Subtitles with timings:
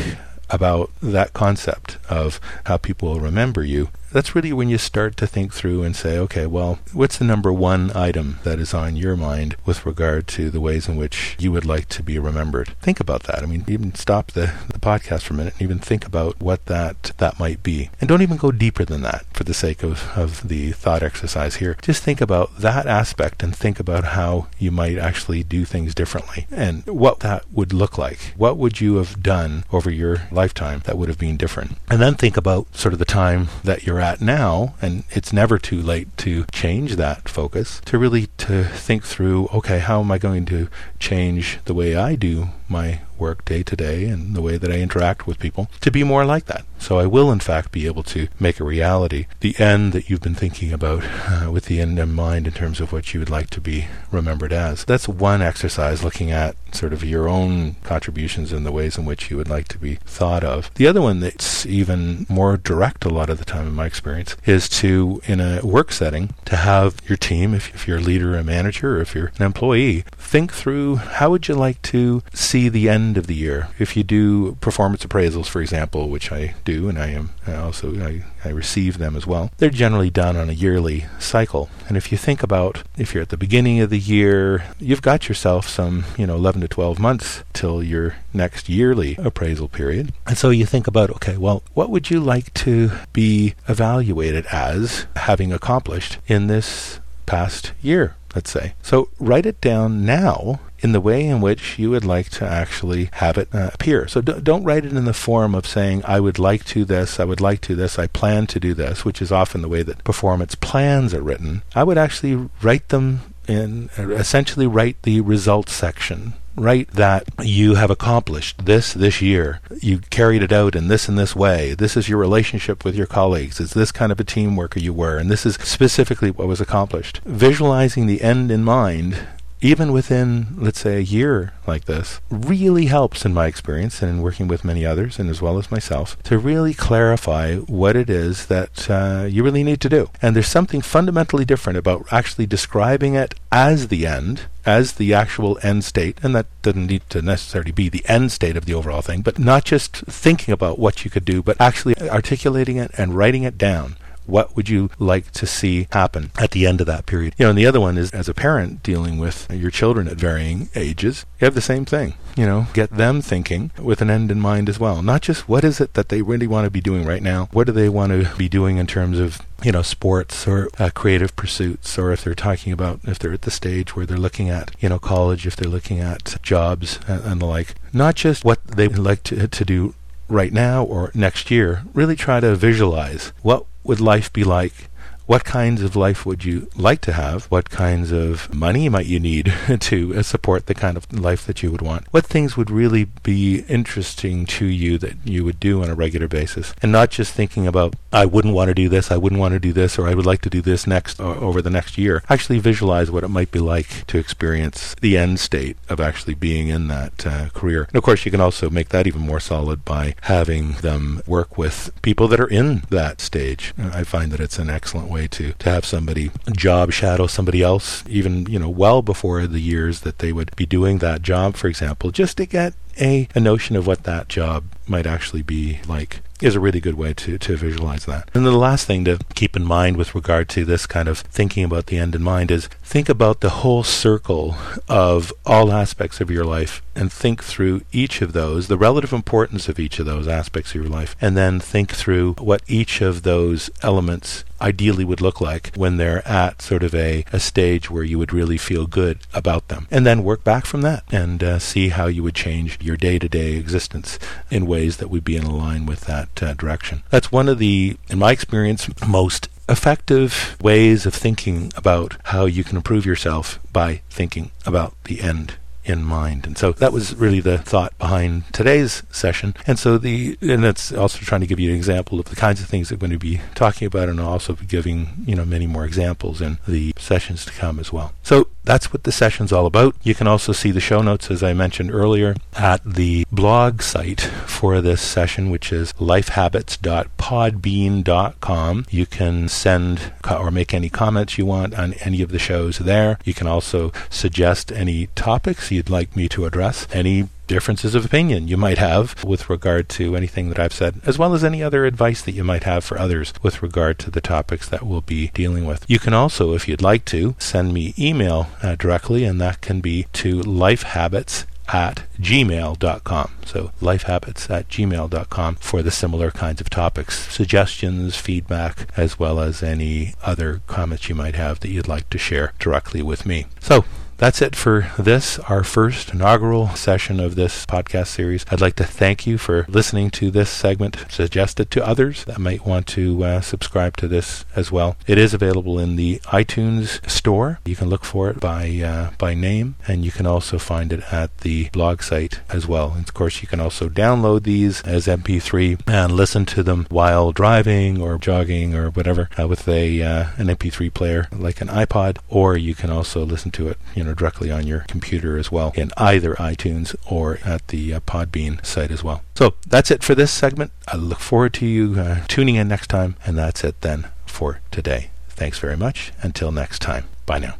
[0.51, 5.27] about that concept of how people will remember you, that's really when you start to
[5.27, 9.17] think through and say, okay, well, what's the number one item that is on your
[9.17, 12.69] mind with regard to the ways in which you would like to be remembered?
[12.81, 13.43] Think about that.
[13.43, 16.67] I mean, even stop the, the podcast for a minute and even think about what
[16.67, 17.91] that that might be.
[18.01, 21.57] And don't even go deeper than that for the sake of, of the thought exercise
[21.57, 21.77] here.
[21.83, 26.47] Just think about that aspect and think about how you might actually do things differently
[26.51, 28.35] and what that would look like.
[28.37, 31.77] What would you have done over your lifetime that would have been different?
[31.91, 35.33] And then think about sort of the time that you're at at now and it's
[35.33, 40.11] never too late to change that focus to really to think through okay how am
[40.11, 44.43] i going to change the way i do my work day to day and the
[44.43, 46.65] way that I interact with people to be more like that.
[46.79, 50.21] So I will, in fact, be able to make a reality the end that you've
[50.21, 53.31] been thinking about uh, with the end in mind in terms of what you would
[53.31, 54.85] like to be remembered as.
[54.85, 59.31] That's one exercise looking at sort of your own contributions and the ways in which
[59.31, 60.73] you would like to be thought of.
[60.75, 64.37] The other one that's even more direct a lot of the time in my experience
[64.45, 68.37] is to, in a work setting, to have your team, if, if you're a leader,
[68.37, 72.69] a manager, or if you're an employee, think through how would you like to see
[72.69, 76.55] the end end of the year, if you do performance appraisals, for example, which I
[76.65, 80.37] do, and I am I also I, I receive them as well, they're generally done
[80.37, 81.69] on a yearly cycle.
[81.89, 85.29] And if you think about if you're at the beginning of the year, you've got
[85.29, 90.13] yourself some, you know, 11 to 12 months till your next yearly appraisal period.
[90.27, 95.07] And so you think about, okay, well, what would you like to be evaluated as
[95.15, 98.17] having accomplished in this past year?
[98.35, 98.75] let's say.
[98.83, 103.11] So write it down now in the way in which you would like to actually
[103.15, 104.07] have it uh, appear.
[104.07, 107.19] So d- don't write it in the form of saying, I would like to this,
[107.19, 109.83] I would like to this, I plan to do this, which is often the way
[109.83, 111.63] that performance plans are written.
[111.75, 117.75] I would actually write them in, uh, essentially write the results section write that you
[117.75, 119.61] have accomplished this this year.
[119.83, 121.75] You carried it out in this and this way.
[121.75, 123.61] This is your relationship with your colleagues.
[123.61, 126.63] It's this kind of a team worker you were, and this is specifically what was
[126.63, 127.21] accomplished.
[127.27, 129.19] Visualizing the end in mind
[129.61, 134.23] even within, let's say, a year like this, really helps in my experience and in
[134.23, 138.47] working with many others, and as well as myself, to really clarify what it is
[138.47, 140.11] that uh, you really need to do.
[140.21, 145.59] And there's something fundamentally different about actually describing it as the end, as the actual
[145.63, 149.03] end state, and that doesn't need to necessarily be the end state of the overall
[149.03, 153.17] thing, but not just thinking about what you could do, but actually articulating it and
[153.17, 157.07] writing it down what would you like to see happen at the end of that
[157.07, 157.35] period?
[157.39, 160.17] You know, and the other one is as a parent dealing with your children at
[160.17, 162.15] varying ages, you have the same thing.
[162.37, 165.03] You know, get them thinking with an end in mind as well.
[165.03, 167.49] Not just what is it that they really want to be doing right now?
[167.53, 170.91] What do they want to be doing in terms of you know, sports or uh,
[170.95, 174.51] creative pursuits, or if they're talking about if they're at the stage where they're looking
[174.51, 177.75] at, you know, college, if they're looking at jobs and, and the like.
[177.93, 179.95] Not just what they would like to, to do
[180.29, 181.83] right now or next year.
[181.95, 184.89] Really try to visualize what would life be like
[185.27, 187.47] what kinds of life would you like to have?
[187.47, 191.63] What kinds of money might you need to uh, support the kind of life that
[191.63, 192.07] you would want?
[192.13, 196.29] What things would really be interesting to you that you would do on a regular
[196.29, 196.75] basis?
[196.81, 199.59] And not just thinking about, I wouldn't want to do this, I wouldn't want to
[199.59, 202.23] do this, or I would like to do this next over the next year.
[202.29, 206.69] Actually visualize what it might be like to experience the end state of actually being
[206.69, 207.85] in that uh, career.
[207.89, 211.59] And of course, you can also make that even more solid by having them work
[211.59, 213.75] with people that are in that stage.
[213.77, 217.63] I find that it's an excellent way way to, to have somebody job shadow somebody
[217.63, 221.57] else, even, you know, well before the years that they would be doing that job,
[221.57, 225.81] for example, just to get a, a notion of what that job might actually be
[225.89, 228.31] like is a really good way to, to visualize that.
[228.35, 231.65] And the last thing to keep in mind with regard to this kind of thinking
[231.65, 234.57] about the end in mind is think about the whole circle
[234.89, 239.69] of all aspects of your life and think through each of those, the relative importance
[239.69, 243.23] of each of those aspects of your life, and then think through what each of
[243.23, 248.03] those elements ideally would look like when they're at sort of a, a stage where
[248.03, 249.87] you would really feel good about them.
[249.91, 253.19] And then work back from that and uh, see how you would change your day
[253.19, 254.19] to day existence
[254.51, 257.03] in ways that would be in line with that uh, direction.
[257.11, 262.63] That's one of the, in my experience, most effective ways of thinking about how you
[262.63, 266.47] can improve yourself by thinking about the end in mind.
[266.47, 269.55] And so that was really the thought behind today's session.
[269.67, 272.61] And so the and that's also trying to give you an example of the kinds
[272.61, 275.45] of things that we're going to be talking about and also be giving, you know,
[275.45, 278.13] many more examples in the sessions to come as well.
[278.23, 279.97] So that's what the session's all about.
[280.03, 284.21] You can also see the show notes, as I mentioned earlier, at the blog site
[284.21, 288.87] for this session, which is lifehabits.podbean.com.
[288.91, 293.19] You can send or make any comments you want on any of the shows there.
[293.25, 298.49] You can also suggest any topics you'd like me to address, any differences of opinion
[298.49, 301.85] you might have with regard to anything that I've said, as well as any other
[301.85, 305.29] advice that you might have for others with regard to the topics that we'll be
[305.29, 305.85] dealing with.
[305.89, 309.81] You can also, if you'd like to, send me email uh, directly, and that can
[309.81, 313.31] be to lifehabits at gmail.com.
[313.45, 319.63] So lifehabits at gmail.com for the similar kinds of topics, suggestions, feedback, as well as
[319.63, 323.47] any other comments you might have that you'd like to share directly with me.
[323.61, 323.85] So
[324.19, 328.47] that's it for this, our first inaugural session of this podcast series.
[328.51, 332.39] I'd like to thank you for listening to this segment, suggest it to others that
[332.39, 334.97] might want to uh, subscribe to this as well.
[335.07, 337.61] It is available in the iTunes store.
[337.67, 341.13] You can look for it by uh, by name, and you can also find it
[341.13, 342.93] at the blog site as well.
[342.93, 347.33] And of course, you can also download these as MP3 and listen to them while
[347.33, 352.19] driving or jogging or whatever uh, with a uh, an MP3 player like an iPod,
[352.29, 355.91] or you can also listen to it, you directly on your computer as well in
[355.97, 359.23] either iTunes or at the uh, Podbean site as well.
[359.35, 360.73] So that's it for this segment.
[360.89, 364.61] I look forward to you uh, tuning in next time, and that's it then for
[364.71, 365.11] today.
[365.29, 366.13] Thanks very much.
[366.23, 367.05] Until next time.
[367.27, 367.57] Bye now.